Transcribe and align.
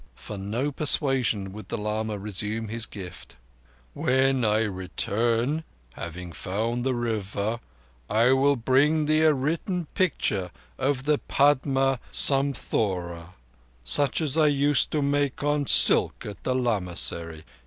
For 0.15 0.35
no 0.35 0.71
persuasion 0.71 1.53
would 1.53 1.69
the 1.69 1.77
lama 1.77 2.17
resume 2.17 2.69
his 2.69 2.87
gift. 2.87 3.35
"When 3.93 4.43
I 4.43 4.61
return, 4.61 5.63
having 5.93 6.31
found 6.31 6.83
the 6.83 6.95
River, 6.95 7.59
I 8.09 8.31
will 8.31 8.55
bring 8.55 9.05
thee 9.05 9.21
a 9.21 9.31
written 9.31 9.85
picture 9.93 10.49
of 10.79 11.03
the 11.03 11.19
Padma 11.19 11.99
Samthora 12.11 13.35
such 13.83 14.21
as 14.21 14.37
I 14.37 14.47
used 14.47 14.89
to 14.89 15.03
make 15.03 15.43
on 15.43 15.67
silk 15.67 16.25
at 16.25 16.41
the 16.45 16.55
lamassery. 16.55 17.43